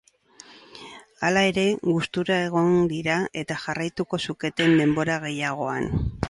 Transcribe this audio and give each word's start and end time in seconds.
Hala 1.27 1.43
ere, 1.49 1.65
gustura 1.89 2.37
egon 2.45 2.73
dira 2.95 3.19
eta 3.43 3.59
jarraituko 3.67 4.21
zuketen 4.31 4.75
denbora 4.81 5.21
gehiagoan. 5.29 5.89